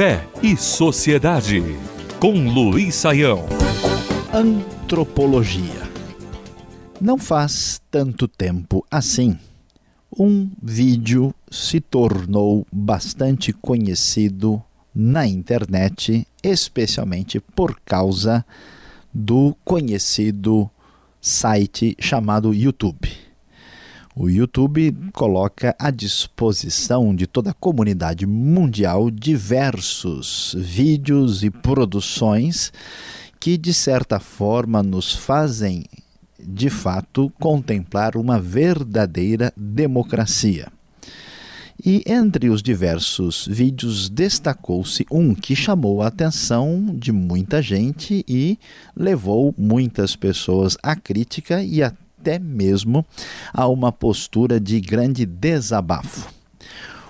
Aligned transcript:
Fé 0.00 0.26
e 0.42 0.56
Sociedade, 0.56 1.62
com 2.18 2.48
Luiz 2.48 2.94
Saião. 2.94 3.44
Antropologia. 4.32 5.82
Não 6.98 7.18
faz 7.18 7.82
tanto 7.90 8.26
tempo 8.26 8.82
assim. 8.90 9.38
Um 10.18 10.50
vídeo 10.62 11.34
se 11.50 11.82
tornou 11.82 12.66
bastante 12.72 13.52
conhecido 13.52 14.62
na 14.94 15.26
internet, 15.26 16.26
especialmente 16.42 17.38
por 17.38 17.78
causa 17.84 18.42
do 19.12 19.54
conhecido 19.62 20.70
site 21.20 21.94
chamado 22.00 22.54
YouTube. 22.54 23.19
O 24.14 24.28
YouTube 24.28 24.92
coloca 25.12 25.74
à 25.78 25.88
disposição 25.88 27.14
de 27.14 27.28
toda 27.28 27.50
a 27.50 27.54
comunidade 27.54 28.26
mundial 28.26 29.08
diversos 29.08 30.54
vídeos 30.58 31.44
e 31.44 31.50
produções 31.50 32.72
que, 33.38 33.56
de 33.56 33.72
certa 33.72 34.18
forma, 34.18 34.82
nos 34.82 35.14
fazem, 35.14 35.84
de 36.38 36.68
fato, 36.68 37.32
contemplar 37.38 38.16
uma 38.16 38.40
verdadeira 38.40 39.52
democracia. 39.56 40.66
E 41.82 42.02
entre 42.04 42.50
os 42.50 42.62
diversos 42.62 43.46
vídeos 43.46 44.10
destacou-se 44.10 45.06
um 45.10 45.34
que 45.34 45.56
chamou 45.56 46.02
a 46.02 46.08
atenção 46.08 46.94
de 46.94 47.10
muita 47.10 47.62
gente 47.62 48.24
e 48.28 48.58
levou 48.94 49.54
muitas 49.56 50.14
pessoas 50.14 50.76
à 50.82 50.94
crítica 50.94 51.62
e 51.62 51.82
até 52.20 52.38
mesmo 52.38 53.04
a 53.52 53.66
uma 53.66 53.90
postura 53.90 54.60
de 54.60 54.78
grande 54.78 55.24
desabafo. 55.24 56.28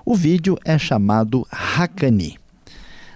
O 0.04 0.14
vídeo 0.14 0.56
é 0.64 0.78
chamado 0.78 1.44
Hakani. 1.50 2.38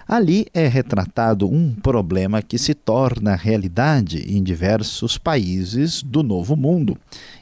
Ali 0.07 0.45
é 0.53 0.67
retratado 0.67 1.49
um 1.49 1.73
problema 1.73 2.41
que 2.41 2.59
se 2.59 2.75
torna 2.75 3.35
realidade 3.35 4.19
em 4.31 4.43
diversos 4.43 5.17
países 5.17 6.03
do 6.03 6.21
Novo 6.21 6.55
Mundo 6.55 6.95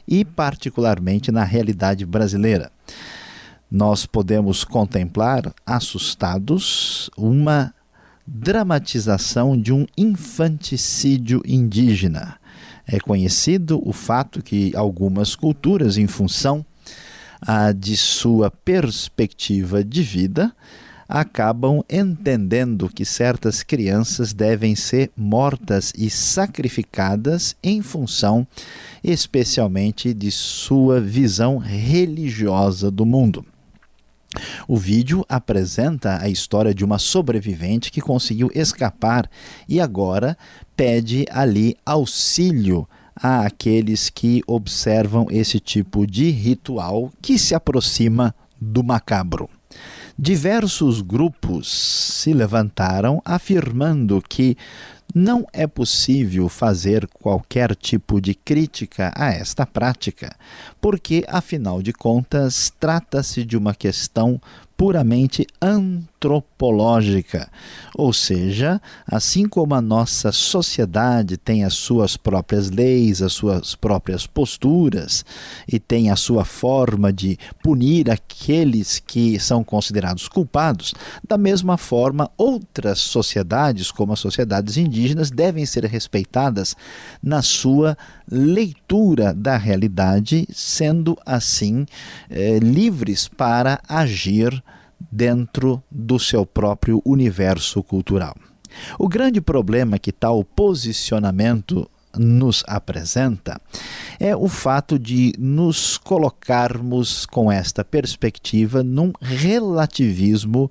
e, 0.08 0.24
particularmente, 0.24 1.30
na 1.30 1.44
realidade 1.44 2.06
brasileira 2.06 2.70
nós 3.70 4.06
podemos 4.06 4.62
contemplar, 4.62 5.52
assustados, 5.66 7.10
uma 7.16 7.74
dramatização 8.24 9.60
de 9.60 9.72
um 9.72 9.84
infanticídio 9.98 11.42
indígena. 11.44 12.38
É 12.86 13.00
conhecido 13.00 13.80
o 13.86 13.92
fato 13.92 14.42
que 14.42 14.74
algumas 14.76 15.34
culturas, 15.34 15.96
em 15.96 16.06
função 16.06 16.64
ah, 17.40 17.72
de 17.72 17.96
sua 17.96 18.50
perspectiva 18.50 19.82
de 19.82 20.02
vida, 20.02 20.54
acabam 21.08 21.82
entendendo 21.88 22.88
que 22.88 23.04
certas 23.04 23.62
crianças 23.62 24.32
devem 24.32 24.74
ser 24.74 25.10
mortas 25.16 25.92
e 25.96 26.08
sacrificadas 26.10 27.54
em 27.62 27.82
função, 27.82 28.46
especialmente, 29.02 30.14
de 30.14 30.30
sua 30.30 31.00
visão 31.00 31.58
religiosa 31.58 32.90
do 32.90 33.04
mundo. 33.04 33.44
O 34.66 34.76
vídeo 34.76 35.24
apresenta 35.28 36.18
a 36.20 36.28
história 36.28 36.74
de 36.74 36.84
uma 36.84 36.98
sobrevivente 36.98 37.90
que 37.90 38.00
conseguiu 38.00 38.50
escapar 38.54 39.28
e 39.68 39.80
agora 39.80 40.36
pede 40.76 41.24
ali 41.30 41.76
auxílio 41.84 42.88
àqueles 43.16 44.10
que 44.10 44.42
observam 44.46 45.26
esse 45.30 45.60
tipo 45.60 46.06
de 46.06 46.30
ritual 46.30 47.12
que 47.22 47.38
se 47.38 47.54
aproxima 47.54 48.34
do 48.60 48.82
macabro. 48.82 49.48
Diversos 50.16 51.00
grupos 51.00 51.68
se 51.68 52.32
levantaram 52.32 53.20
afirmando 53.24 54.22
que 54.28 54.56
não 55.14 55.46
é 55.52 55.66
possível 55.66 56.48
fazer 56.48 57.06
qualquer 57.08 57.74
tipo 57.74 58.20
de 58.20 58.34
crítica 58.34 59.12
a 59.16 59.30
esta 59.32 59.66
prática, 59.66 60.36
porque, 60.80 61.24
afinal 61.28 61.82
de 61.82 61.92
contas, 61.92 62.72
trata-se 62.78 63.44
de 63.44 63.56
uma 63.56 63.74
questão 63.74 64.40
puramente 64.76 65.46
antropológica, 65.62 67.48
ou 67.94 68.12
seja, 68.12 68.80
assim 69.06 69.48
como 69.48 69.74
a 69.74 69.80
nossa 69.80 70.32
sociedade 70.32 71.36
tem 71.36 71.64
as 71.64 71.74
suas 71.74 72.16
próprias 72.16 72.70
leis, 72.70 73.22
as 73.22 73.32
suas 73.32 73.76
próprias 73.76 74.26
posturas 74.26 75.24
e 75.68 75.78
tem 75.78 76.10
a 76.10 76.16
sua 76.16 76.44
forma 76.44 77.12
de 77.12 77.38
punir 77.62 78.10
aqueles 78.10 78.98
que 78.98 79.38
são 79.38 79.62
considerados 79.62 80.26
culpados, 80.26 80.92
da 81.26 81.38
mesma 81.38 81.76
forma, 81.76 82.30
outras 82.36 82.98
sociedades, 82.98 83.92
como 83.92 84.12
as 84.12 84.18
sociedades 84.18 84.76
indígenas, 84.76 85.30
devem 85.30 85.64
ser 85.64 85.84
respeitadas 85.84 86.76
na 87.22 87.42
sua 87.42 87.96
leitura 88.28 89.32
da 89.32 89.56
realidade, 89.56 90.48
sendo 90.52 91.16
assim 91.24 91.86
eh, 92.28 92.58
livres 92.58 93.28
para 93.28 93.80
agir 93.88 94.64
dentro 95.10 95.82
do 95.90 96.18
seu 96.18 96.44
próprio 96.44 97.00
universo 97.04 97.82
cultural. 97.82 98.36
O 98.98 99.08
grande 99.08 99.40
problema 99.40 99.98
que 99.98 100.12
tal 100.12 100.44
posicionamento 100.44 101.88
nos 102.16 102.62
apresenta 102.66 103.60
é 104.20 104.36
o 104.36 104.48
fato 104.48 104.98
de 104.98 105.32
nos 105.38 105.98
colocarmos 105.98 107.26
com 107.26 107.50
esta 107.50 107.84
perspectiva 107.84 108.82
num 108.82 109.12
relativismo 109.20 110.70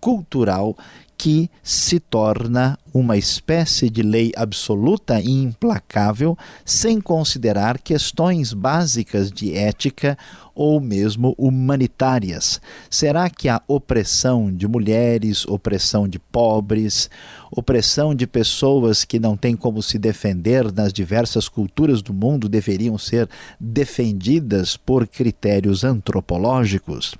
cultural 0.00 0.76
que 1.16 1.50
se 1.62 1.98
torna 1.98 2.78
uma 2.94 3.16
espécie 3.16 3.90
de 3.90 4.04
lei 4.04 4.32
absoluta 4.36 5.20
e 5.20 5.28
implacável, 5.28 6.38
sem 6.64 7.00
considerar 7.00 7.80
questões 7.80 8.52
básicas 8.52 9.32
de 9.32 9.52
ética 9.52 10.16
ou 10.54 10.80
mesmo 10.80 11.34
humanitárias? 11.36 12.60
Será 12.88 13.28
que 13.28 13.48
a 13.48 13.60
opressão 13.66 14.54
de 14.54 14.68
mulheres, 14.68 15.44
opressão 15.46 16.06
de 16.06 16.20
pobres, 16.20 17.10
opressão 17.50 18.14
de 18.14 18.28
pessoas 18.28 19.04
que 19.04 19.18
não 19.18 19.36
têm 19.36 19.56
como 19.56 19.82
se 19.82 19.98
defender 19.98 20.72
nas 20.72 20.92
diversas 20.92 21.48
culturas 21.48 22.00
do 22.00 22.14
mundo 22.14 22.48
deveriam 22.48 22.96
ser 22.96 23.28
defendidas 23.58 24.76
por 24.76 25.08
critérios 25.08 25.82
antropológicos? 25.82 27.16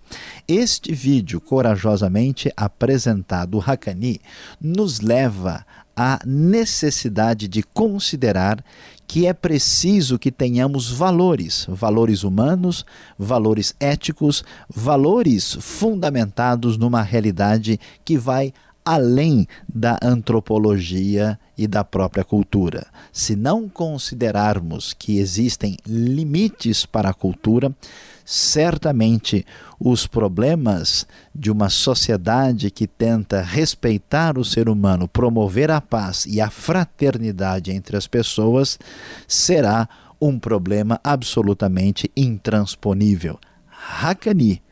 Este 0.46 0.92
vídeo, 0.92 1.40
corajosamente 1.40 2.52
apresentado, 2.56 3.58
Hakani, 3.58 4.20
nos 4.60 5.00
leva 5.00 5.63
a 5.96 6.18
necessidade 6.26 7.46
de 7.46 7.62
considerar 7.62 8.64
que 9.06 9.26
é 9.26 9.32
preciso 9.32 10.18
que 10.18 10.32
tenhamos 10.32 10.90
valores, 10.90 11.66
valores 11.68 12.24
humanos, 12.24 12.84
valores 13.18 13.74
éticos, 13.78 14.42
valores 14.68 15.56
fundamentados 15.60 16.76
numa 16.76 17.02
realidade 17.02 17.78
que 18.04 18.16
vai 18.16 18.52
além 18.84 19.46
da 19.66 19.98
antropologia 20.02 21.38
e 21.56 21.66
da 21.66 21.82
própria 21.82 22.22
cultura. 22.22 22.86
Se 23.12 23.34
não 23.34 23.68
considerarmos 23.68 24.92
que 24.92 25.18
existem 25.18 25.76
limites 25.86 26.84
para 26.84 27.10
a 27.10 27.14
cultura, 27.14 27.74
certamente 28.24 29.44
os 29.78 30.06
problemas 30.06 31.06
de 31.34 31.50
uma 31.50 31.68
sociedade 31.68 32.70
que 32.70 32.86
tenta 32.86 33.40
respeitar 33.40 34.38
o 34.38 34.44
ser 34.44 34.68
humano, 34.68 35.08
promover 35.08 35.70
a 35.70 35.80
paz 35.80 36.26
e 36.26 36.40
a 36.40 36.50
fraternidade 36.50 37.70
entre 37.70 37.96
as 37.96 38.06
pessoas, 38.06 38.78
será 39.26 39.88
um 40.20 40.38
problema 40.38 41.00
absolutamente 41.02 42.10
intransponível. 42.16 43.38
Hakani, 44.00 44.62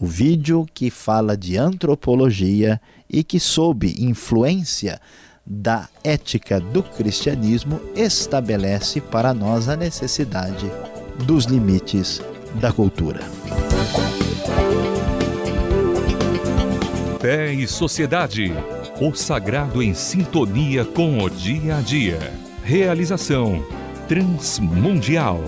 o 0.00 0.06
vídeo 0.06 0.66
que 0.72 0.90
fala 0.90 1.36
de 1.36 1.56
antropologia 1.56 2.80
e 3.10 3.24
que, 3.24 3.40
sob 3.40 3.94
influência 3.98 5.00
da 5.44 5.88
ética 6.04 6.60
do 6.60 6.82
cristianismo, 6.82 7.80
estabelece 7.96 9.00
para 9.00 9.32
nós 9.34 9.68
a 9.68 9.76
necessidade 9.76 10.70
dos 11.24 11.46
limites 11.46 12.22
da 12.60 12.72
cultura. 12.72 13.20
Fé 17.20 17.52
e 17.52 17.66
Sociedade. 17.66 18.52
O 19.00 19.14
sagrado 19.14 19.82
em 19.82 19.94
sintonia 19.94 20.84
com 20.84 21.18
o 21.18 21.28
dia 21.28 21.78
a 21.78 21.80
dia. 21.80 22.32
Realização 22.62 23.64
Transmundial. 24.06 25.40